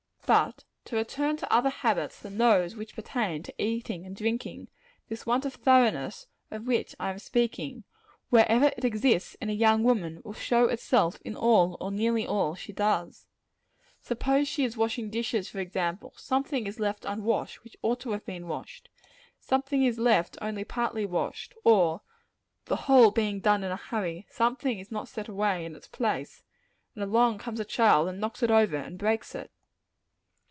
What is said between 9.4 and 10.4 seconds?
in a young woman, will